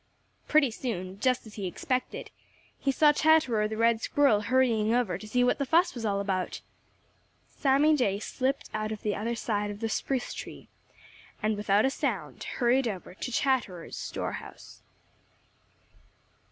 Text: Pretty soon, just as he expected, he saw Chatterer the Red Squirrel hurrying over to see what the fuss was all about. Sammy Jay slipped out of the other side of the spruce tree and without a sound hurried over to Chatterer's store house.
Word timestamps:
Pretty 0.47 0.71
soon, 0.71 1.19
just 1.19 1.45
as 1.45 1.53
he 1.53 1.67
expected, 1.67 2.31
he 2.79 2.91
saw 2.91 3.13
Chatterer 3.13 3.67
the 3.67 3.77
Red 3.77 4.01
Squirrel 4.01 4.41
hurrying 4.41 4.95
over 4.95 5.15
to 5.15 5.27
see 5.27 5.43
what 5.43 5.59
the 5.59 5.63
fuss 5.67 5.93
was 5.93 6.07
all 6.07 6.19
about. 6.19 6.59
Sammy 7.47 7.95
Jay 7.95 8.17
slipped 8.19 8.71
out 8.73 8.91
of 8.91 9.03
the 9.03 9.13
other 9.13 9.35
side 9.35 9.69
of 9.69 9.79
the 9.79 9.89
spruce 9.89 10.33
tree 10.33 10.69
and 11.43 11.55
without 11.55 11.85
a 11.85 11.91
sound 11.91 12.45
hurried 12.55 12.87
over 12.87 13.13
to 13.13 13.31
Chatterer's 13.31 13.95
store 13.95 14.31
house. 14.41 14.81